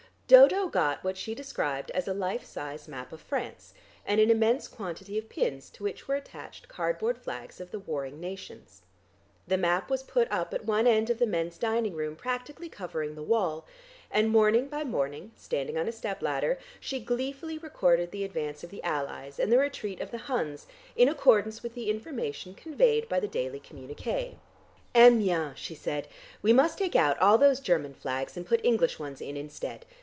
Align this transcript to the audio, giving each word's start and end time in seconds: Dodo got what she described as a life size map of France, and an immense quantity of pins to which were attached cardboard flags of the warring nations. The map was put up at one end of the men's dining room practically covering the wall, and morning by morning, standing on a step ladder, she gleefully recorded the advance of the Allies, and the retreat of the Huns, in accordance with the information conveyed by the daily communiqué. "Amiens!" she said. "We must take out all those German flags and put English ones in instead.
Dodo 0.39 0.69
got 0.69 1.03
what 1.03 1.17
she 1.17 1.35
described 1.35 1.91
as 1.91 2.07
a 2.07 2.13
life 2.13 2.45
size 2.45 2.87
map 2.87 3.11
of 3.11 3.19
France, 3.19 3.73
and 4.05 4.21
an 4.21 4.31
immense 4.31 4.69
quantity 4.69 5.17
of 5.17 5.27
pins 5.27 5.69
to 5.71 5.83
which 5.83 6.07
were 6.07 6.15
attached 6.15 6.69
cardboard 6.69 7.17
flags 7.17 7.59
of 7.59 7.71
the 7.71 7.79
warring 7.79 8.17
nations. 8.21 8.83
The 9.45 9.57
map 9.57 9.89
was 9.89 10.03
put 10.03 10.31
up 10.31 10.53
at 10.53 10.63
one 10.63 10.87
end 10.87 11.09
of 11.09 11.19
the 11.19 11.27
men's 11.27 11.57
dining 11.57 11.95
room 11.95 12.15
practically 12.15 12.69
covering 12.69 13.15
the 13.15 13.21
wall, 13.21 13.65
and 14.09 14.29
morning 14.29 14.69
by 14.69 14.85
morning, 14.85 15.33
standing 15.35 15.77
on 15.77 15.89
a 15.89 15.91
step 15.91 16.21
ladder, 16.21 16.57
she 16.79 17.01
gleefully 17.01 17.57
recorded 17.57 18.11
the 18.11 18.23
advance 18.23 18.63
of 18.63 18.69
the 18.69 18.81
Allies, 18.85 19.37
and 19.37 19.51
the 19.51 19.57
retreat 19.57 19.99
of 19.99 20.11
the 20.11 20.17
Huns, 20.29 20.65
in 20.95 21.09
accordance 21.09 21.61
with 21.61 21.73
the 21.73 21.89
information 21.89 22.53
conveyed 22.53 23.09
by 23.09 23.19
the 23.19 23.27
daily 23.27 23.59
communiqué. 23.59 24.35
"Amiens!" 24.95 25.59
she 25.59 25.75
said. 25.75 26.07
"We 26.41 26.53
must 26.53 26.77
take 26.77 26.95
out 26.95 27.19
all 27.19 27.37
those 27.37 27.59
German 27.59 27.93
flags 27.93 28.37
and 28.37 28.45
put 28.47 28.63
English 28.63 28.97
ones 28.97 29.19
in 29.19 29.35
instead. 29.35 29.85